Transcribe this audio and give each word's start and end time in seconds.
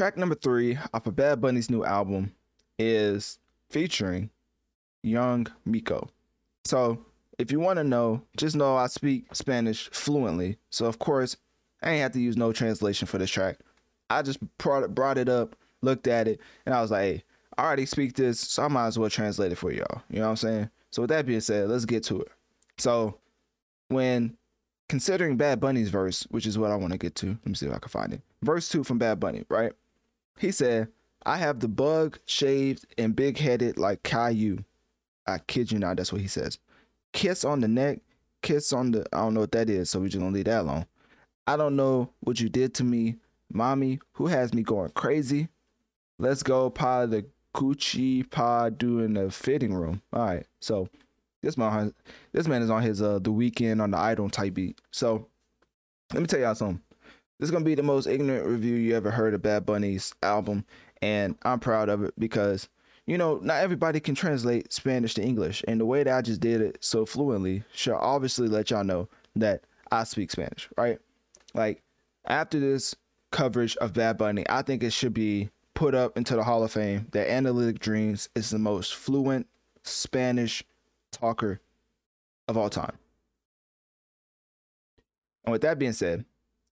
Track 0.00 0.16
number 0.16 0.34
three 0.34 0.78
off 0.94 1.06
of 1.06 1.14
Bad 1.14 1.42
Bunny's 1.42 1.68
new 1.68 1.84
album 1.84 2.32
is 2.78 3.38
featuring 3.68 4.30
Young 5.02 5.46
Miko. 5.66 6.08
So, 6.64 7.04
if 7.38 7.52
you 7.52 7.60
want 7.60 7.76
to 7.76 7.84
know, 7.84 8.22
just 8.38 8.56
know 8.56 8.78
I 8.78 8.86
speak 8.86 9.26
Spanish 9.34 9.90
fluently. 9.90 10.56
So, 10.70 10.86
of 10.86 10.98
course, 11.00 11.36
I 11.82 11.90
ain't 11.90 12.00
have 12.00 12.12
to 12.12 12.18
use 12.18 12.38
no 12.38 12.50
translation 12.50 13.06
for 13.06 13.18
this 13.18 13.28
track. 13.28 13.58
I 14.08 14.22
just 14.22 14.38
brought 14.56 15.18
it, 15.18 15.28
up, 15.28 15.54
looked 15.82 16.06
at 16.06 16.26
it, 16.28 16.40
and 16.64 16.74
I 16.74 16.80
was 16.80 16.90
like, 16.90 17.02
hey, 17.02 17.24
I 17.58 17.66
already 17.66 17.84
speak 17.84 18.14
this, 18.14 18.40
so 18.40 18.62
I 18.62 18.68
might 18.68 18.86
as 18.86 18.98
well 18.98 19.10
translate 19.10 19.52
it 19.52 19.58
for 19.58 19.70
y'all. 19.70 20.00
You 20.08 20.20
know 20.20 20.24
what 20.24 20.30
I'm 20.30 20.36
saying? 20.36 20.70
So, 20.92 21.02
with 21.02 21.10
that 21.10 21.26
being 21.26 21.40
said, 21.40 21.68
let's 21.68 21.84
get 21.84 22.04
to 22.04 22.22
it. 22.22 22.32
So, 22.78 23.18
when 23.88 24.34
considering 24.88 25.36
Bad 25.36 25.60
Bunny's 25.60 25.90
verse, 25.90 26.22
which 26.30 26.46
is 26.46 26.56
what 26.56 26.70
I 26.70 26.76
want 26.76 26.92
to 26.92 26.98
get 26.98 27.14
to, 27.16 27.26
let 27.26 27.46
me 27.46 27.52
see 27.52 27.66
if 27.66 27.74
I 27.74 27.78
can 27.78 27.90
find 27.90 28.14
it. 28.14 28.22
Verse 28.40 28.66
two 28.66 28.82
from 28.82 28.96
Bad 28.96 29.20
Bunny, 29.20 29.44
right? 29.50 29.74
He 30.38 30.50
said, 30.52 30.88
I 31.24 31.36
have 31.36 31.60
the 31.60 31.68
bug 31.68 32.18
shaved 32.26 32.86
and 32.96 33.14
big 33.14 33.38
headed 33.38 33.78
like 33.78 34.02
Caillou. 34.02 34.58
I 35.26 35.38
kid 35.38 35.70
you 35.70 35.78
not, 35.78 35.96
that's 35.96 36.12
what 36.12 36.22
he 36.22 36.28
says. 36.28 36.58
Kiss 37.12 37.44
on 37.44 37.60
the 37.60 37.68
neck, 37.68 38.00
kiss 38.42 38.72
on 38.72 38.92
the, 38.92 39.04
I 39.12 39.18
don't 39.18 39.34
know 39.34 39.40
what 39.40 39.52
that 39.52 39.68
is, 39.68 39.90
so 39.90 40.00
we're 40.00 40.08
just 40.08 40.18
gonna 40.18 40.34
leave 40.34 40.46
that 40.46 40.62
alone. 40.62 40.86
I 41.46 41.56
don't 41.56 41.76
know 41.76 42.10
what 42.20 42.40
you 42.40 42.48
did 42.48 42.74
to 42.74 42.84
me, 42.84 43.16
mommy, 43.52 44.00
who 44.12 44.28
has 44.28 44.54
me 44.54 44.62
going 44.62 44.90
crazy. 44.90 45.48
Let's 46.18 46.42
go, 46.42 46.70
pa 46.70 47.06
the 47.06 47.26
Gucci 47.54 48.28
pa 48.30 48.70
doing 48.70 49.14
the 49.14 49.30
fitting 49.30 49.74
room. 49.74 50.02
All 50.12 50.24
right, 50.24 50.46
so 50.60 50.88
this 51.42 51.56
man, 51.56 51.92
this 52.32 52.46
man 52.46 52.62
is 52.62 52.70
on 52.70 52.82
his 52.82 53.02
uh 53.02 53.18
the 53.18 53.32
Weeknd 53.32 53.82
on 53.82 53.90
the 53.90 53.98
idol 53.98 54.30
type 54.30 54.54
beat. 54.54 54.80
So 54.90 55.26
let 56.12 56.20
me 56.20 56.26
tell 56.26 56.40
y'all 56.40 56.54
something. 56.54 56.80
This 57.40 57.46
is 57.46 57.52
gonna 57.52 57.64
be 57.64 57.74
the 57.74 57.82
most 57.82 58.06
ignorant 58.06 58.44
review 58.46 58.74
you 58.74 58.94
ever 58.94 59.10
heard 59.10 59.32
of 59.32 59.40
Bad 59.40 59.64
Bunny's 59.64 60.14
album, 60.22 60.62
and 61.00 61.38
I'm 61.42 61.58
proud 61.58 61.88
of 61.88 62.04
it 62.04 62.12
because 62.18 62.68
you 63.06 63.16
know 63.16 63.38
not 63.42 63.62
everybody 63.62 63.98
can 63.98 64.14
translate 64.14 64.74
Spanish 64.74 65.14
to 65.14 65.22
English, 65.22 65.64
and 65.66 65.80
the 65.80 65.86
way 65.86 66.02
that 66.02 66.14
I 66.14 66.20
just 66.20 66.42
did 66.42 66.60
it 66.60 66.76
so 66.84 67.06
fluently 67.06 67.64
should 67.72 67.96
obviously 67.96 68.46
let 68.46 68.70
y'all 68.70 68.84
know 68.84 69.08
that 69.36 69.64
I 69.90 70.04
speak 70.04 70.30
Spanish, 70.30 70.68
right? 70.76 70.98
Like 71.54 71.82
after 72.26 72.60
this 72.60 72.94
coverage 73.30 73.74
of 73.78 73.94
Bad 73.94 74.18
Bunny, 74.18 74.44
I 74.50 74.60
think 74.60 74.82
it 74.82 74.92
should 74.92 75.14
be 75.14 75.48
put 75.72 75.94
up 75.94 76.18
into 76.18 76.36
the 76.36 76.44
Hall 76.44 76.62
of 76.62 76.72
Fame 76.72 77.06
that 77.12 77.30
Analytic 77.30 77.78
Dreamz 77.78 78.28
is 78.34 78.50
the 78.50 78.58
most 78.58 78.94
fluent 78.94 79.46
Spanish 79.82 80.62
talker 81.10 81.58
of 82.48 82.58
all 82.58 82.68
time. 82.68 82.98
And 85.46 85.52
with 85.52 85.62
that 85.62 85.78
being 85.78 85.94
said, 85.94 86.26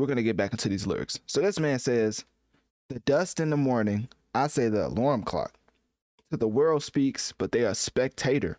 we're 0.00 0.06
going 0.06 0.16
to 0.16 0.22
get 0.22 0.36
back 0.36 0.52
into 0.52 0.68
these 0.68 0.86
lyrics. 0.86 1.20
So 1.26 1.40
this 1.40 1.60
man 1.60 1.78
says, 1.78 2.24
The 2.88 3.00
dust 3.00 3.40
in 3.40 3.50
the 3.50 3.56
morning, 3.56 4.08
I 4.34 4.46
say 4.46 4.68
the 4.68 4.86
alarm 4.86 5.22
clock. 5.22 5.54
To 6.30 6.36
the 6.36 6.48
world 6.48 6.82
speaks, 6.82 7.32
but 7.36 7.52
they 7.52 7.64
are 7.64 7.74
spectator. 7.74 8.58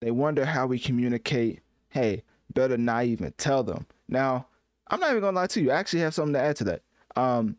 They 0.00 0.10
wonder 0.10 0.44
how 0.44 0.66
we 0.66 0.78
communicate. 0.78 1.60
Hey, 1.88 2.22
better 2.54 2.76
not 2.76 3.04
even 3.04 3.32
tell 3.38 3.62
them. 3.62 3.86
Now, 4.08 4.46
I'm 4.90 5.00
not 5.00 5.10
even 5.10 5.22
gonna 5.22 5.36
lie 5.36 5.46
to 5.48 5.60
you. 5.60 5.70
I 5.70 5.76
actually 5.76 6.00
have 6.00 6.14
something 6.14 6.34
to 6.34 6.40
add 6.40 6.56
to 6.56 6.64
that. 6.64 6.82
Um, 7.16 7.56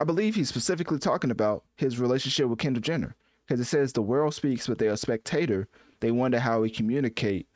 I 0.00 0.04
believe 0.04 0.34
he's 0.34 0.48
specifically 0.48 0.98
talking 0.98 1.30
about 1.30 1.64
his 1.76 2.00
relationship 2.00 2.48
with 2.48 2.58
Kendall 2.58 2.80
Jenner 2.80 3.14
because 3.46 3.60
it 3.60 3.66
says 3.66 3.92
the 3.92 4.02
world 4.02 4.34
speaks, 4.34 4.66
but 4.66 4.78
they 4.78 4.88
are 4.88 4.96
spectator. 4.96 5.68
They 6.00 6.10
wonder 6.10 6.40
how 6.40 6.60
we 6.60 6.70
communicate. 6.70 7.46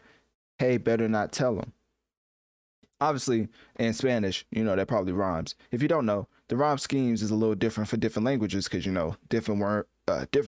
Hey, 0.58 0.76
better 0.76 1.08
not 1.08 1.32
tell 1.32 1.54
them. 1.56 1.72
Obviously, 3.00 3.48
in 3.78 3.92
Spanish, 3.92 4.46
you 4.50 4.64
know, 4.64 4.74
that 4.74 4.88
probably 4.88 5.12
rhymes. 5.12 5.54
If 5.70 5.82
you 5.82 5.88
don't 5.88 6.06
know, 6.06 6.28
the 6.48 6.56
rhyme 6.56 6.78
schemes 6.78 7.22
is 7.22 7.30
a 7.30 7.34
little 7.34 7.54
different 7.54 7.88
for 7.90 7.96
different 7.96 8.24
languages 8.24 8.64
because, 8.64 8.86
you 8.86 8.92
know, 8.92 9.16
different 9.28 9.60
word, 9.60 9.86
uh, 10.08 10.26
different. 10.32 10.50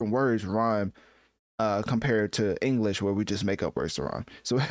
words 0.00 0.44
rhyme 0.44 0.92
uh, 1.58 1.82
compared 1.82 2.32
to 2.34 2.56
English 2.64 3.02
where 3.02 3.12
we 3.12 3.24
just 3.24 3.44
make 3.44 3.62
up 3.62 3.76
words 3.76 3.94
to 3.94 4.02
rhyme. 4.04 4.26
So, 4.42 4.58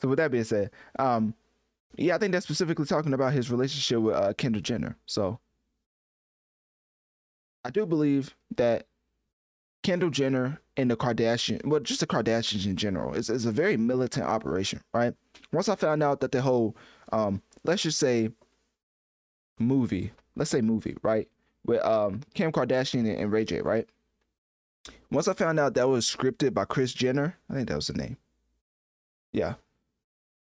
so 0.00 0.08
with 0.08 0.18
that 0.18 0.30
being 0.30 0.44
said, 0.44 0.70
um, 0.98 1.34
yeah, 1.96 2.16
I 2.16 2.18
think 2.18 2.32
that's 2.32 2.46
specifically 2.46 2.86
talking 2.86 3.14
about 3.14 3.32
his 3.32 3.50
relationship 3.50 4.00
with 4.00 4.16
uh, 4.16 4.32
Kendall 4.34 4.62
Jenner. 4.62 4.96
So, 5.06 5.38
I 7.64 7.70
do 7.70 7.86
believe 7.86 8.34
that 8.56 8.86
Kendall 9.82 10.10
Jenner 10.10 10.60
and 10.76 10.90
the 10.90 10.96
Kardashian, 10.96 11.64
well, 11.64 11.80
just 11.80 12.00
the 12.00 12.06
Kardashians 12.06 12.66
in 12.66 12.76
general, 12.76 13.14
is, 13.14 13.30
is 13.30 13.46
a 13.46 13.52
very 13.52 13.76
militant 13.76 14.26
operation, 14.26 14.80
right? 14.92 15.14
Once 15.52 15.68
I 15.68 15.76
found 15.76 16.02
out 16.02 16.20
that 16.20 16.32
the 16.32 16.42
whole, 16.42 16.76
um, 17.12 17.40
let's 17.64 17.82
just 17.82 17.98
say, 17.98 18.30
movie, 19.58 20.10
let's 20.36 20.50
say 20.50 20.60
movie, 20.60 20.96
right, 21.02 21.28
with 21.64 21.82
um 21.84 22.20
Kim 22.34 22.52
Kardashian 22.52 23.18
and 23.18 23.32
Ray 23.32 23.44
J, 23.44 23.60
right? 23.62 23.88
Once 25.10 25.28
I 25.28 25.32
found 25.32 25.60
out 25.60 25.74
that 25.74 25.88
was 25.88 26.06
scripted 26.06 26.54
by 26.54 26.64
Kris 26.64 26.92
Jenner, 26.92 27.36
I 27.48 27.54
think 27.54 27.68
that 27.68 27.76
was 27.76 27.86
the 27.86 27.94
name. 27.94 28.16
Yeah. 29.32 29.54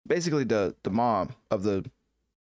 Basically 0.07 0.45
the 0.45 0.75
the 0.83 0.91
mom 0.91 1.31
of 1.51 1.63
the 1.63 1.85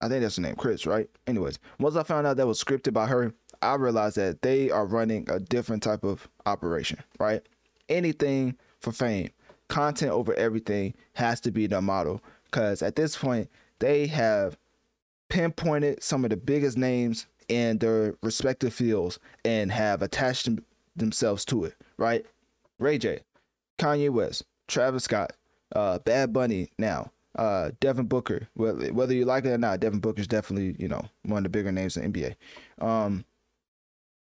I 0.01 0.07
think 0.07 0.23
that's 0.23 0.35
the 0.35 0.41
name, 0.41 0.55
Kris, 0.55 0.85
right? 0.85 1.07
Anyways, 1.27 1.59
once 1.79 1.95
I 1.95 2.03
found 2.03 2.25
out 2.25 2.37
that 2.37 2.47
was 2.47 2.63
scripted 2.63 2.93
by 2.93 3.05
her, 3.05 3.33
I 3.61 3.75
realized 3.75 4.17
that 4.17 4.41
they 4.41 4.72
are 4.72 4.85
running 4.85 5.29
a 5.29 5.39
different 5.39 5.83
type 5.83 6.03
of 6.03 6.28
operation, 6.47 6.99
right? 7.19 7.47
Anything 7.87 8.57
for 8.79 8.91
fame, 8.91 9.29
content 9.67 10.11
over 10.11 10.34
everything 10.34 10.95
has 11.13 11.39
to 11.41 11.51
be 11.51 11.67
the 11.67 11.81
model. 11.81 12.23
Because 12.45 12.81
at 12.81 12.95
this 12.95 13.16
point, 13.16 13.49
they 13.79 14.07
have 14.07 14.57
pinpointed 15.29 16.01
some 16.01 16.23
of 16.23 16.31
the 16.31 16.37
biggest 16.37 16.77
names 16.77 17.27
in 17.47 17.77
their 17.77 18.16
respective 18.23 18.73
fields 18.73 19.19
and 19.45 19.72
have 19.72 20.01
attached 20.01 20.49
themselves 21.01 21.45
to 21.45 21.65
it, 21.65 21.75
right? 21.97 22.25
Ray 22.79 22.97
J, 22.97 23.19
Kanye 23.77 24.09
West, 24.09 24.43
Travis 24.67 25.03
Scott, 25.03 25.33
uh, 25.75 25.99
Bad 25.99 26.33
Bunny 26.33 26.71
now, 26.77 27.11
uh, 27.37 27.71
Devin 27.79 28.05
Booker. 28.05 28.47
Whether, 28.55 29.13
you 29.13 29.25
like 29.25 29.45
it 29.45 29.49
or 29.49 29.57
not, 29.57 29.79
Devin 29.79 29.99
Booker 29.99 30.21
is 30.21 30.27
definitely, 30.27 30.75
you 30.79 30.87
know, 30.87 31.03
one 31.23 31.39
of 31.39 31.43
the 31.43 31.49
bigger 31.49 31.71
names 31.71 31.97
in 31.97 32.11
NBA. 32.11 32.35
Um, 32.79 33.25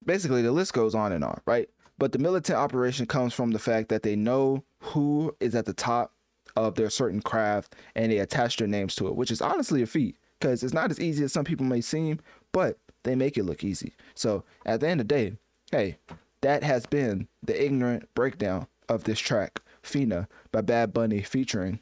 basically, 0.05 0.43
the 0.43 0.53
list 0.53 0.73
goes 0.73 0.95
on 0.95 1.13
and 1.13 1.25
on, 1.25 1.41
right? 1.47 1.69
But 1.99 2.13
the 2.13 2.19
militant 2.19 2.59
operation 2.59 3.07
comes 3.07 3.33
from 3.33 3.53
the 3.53 3.59
fact 3.59 3.89
that 3.91 4.03
they 4.03 4.17
know 4.17 4.65
who 4.81 5.35
is 5.41 5.55
at 5.55 5.67
the 5.67 5.75
top 5.75 6.13
of 6.57 6.75
their 6.75 6.91
certain 6.91 7.23
craft 7.23 7.77
and 7.95 8.11
they 8.11 8.19
attach 8.19 8.57
their 8.57 8.69
names 8.69 8.95
to 8.97 9.09
it, 9.09 9.17
which 9.17 9.31
is 9.31 9.41
honestly 9.41 9.83
a 9.83 9.87
feat 9.87 10.17
because 10.41 10.63
it's 10.63 10.75
not 10.75 10.91
as 10.91 11.01
easy 11.01 11.23
as 11.25 11.33
some 11.33 11.45
people 11.45 11.65
may 11.65 11.81
seem, 11.81 12.19
but 12.51 12.79
they 13.05 13.15
make 13.15 13.39
it 13.39 13.45
look 13.45 13.65
easy. 13.65 13.95
So 14.15 14.45
at 14.67 14.81
the 14.81 14.89
end 14.89 15.01
of 15.01 15.09
the 15.09 15.15
day, 15.15 15.37
hey, 15.71 15.99
that 16.43 16.63
has 16.63 16.87
been 16.87 17.29
the 17.43 17.65
ignorant 17.65 18.13
breakdown 18.15 18.67
of 18.89 19.05
this 19.05 19.19
track, 19.19 19.61
Fina 19.83 20.29
by 20.51 20.61
Bad 20.61 20.93
Bunny 20.93 21.23
featuring 21.23 21.81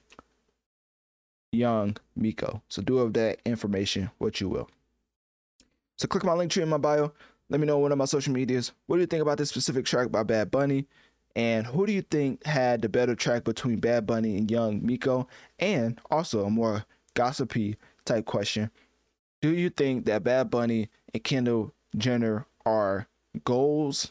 Young 1.52 1.96
Miko. 2.14 2.62
So 2.68 2.82
do 2.82 2.98
of 2.98 3.14
that 3.14 3.40
information 3.44 4.10
what 4.18 4.40
you 4.40 4.48
will. 4.48 4.68
So 5.98 6.06
click 6.06 6.24
my 6.24 6.32
Linktree 6.32 6.62
in 6.62 6.68
my 6.68 6.78
bio. 6.78 7.12
Let 7.48 7.60
me 7.60 7.66
know 7.66 7.78
one 7.78 7.92
of 7.92 7.98
my 7.98 8.04
social 8.04 8.32
medias. 8.32 8.72
What 8.86 8.96
do 8.96 9.00
you 9.00 9.06
think 9.06 9.22
about 9.22 9.38
this 9.38 9.48
specific 9.48 9.84
track 9.84 10.10
by 10.10 10.22
Bad 10.22 10.50
Bunny? 10.50 10.86
And 11.36 11.66
who 11.66 11.86
do 11.86 11.92
you 11.92 12.02
think 12.02 12.44
had 12.44 12.82
the 12.82 12.88
better 12.88 13.14
track 13.14 13.44
between 13.44 13.80
Bad 13.80 14.06
Bunny 14.06 14.36
and 14.36 14.50
Young 14.50 14.84
Miko? 14.84 15.26
And 15.58 16.00
also 16.10 16.44
a 16.44 16.50
more 16.50 16.84
gossipy 17.14 17.76
type 18.04 18.24
question. 18.24 18.70
Do 19.42 19.54
you 19.54 19.70
think 19.70 20.04
that 20.04 20.22
Bad 20.22 20.50
Bunny 20.50 20.90
and 21.12 21.24
Kendall 21.24 21.72
Jenner 21.96 22.46
are 22.64 23.08
goals 23.44 24.10